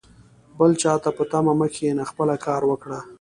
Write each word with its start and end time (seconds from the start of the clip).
بل 0.57 0.71
چاته 0.81 1.09
په 1.17 1.23
تمه 1.31 1.53
مه 1.59 1.67
کښېنه، 1.73 2.03
خپله 2.11 2.35
کار 2.45 2.61
وکړه 2.67 2.99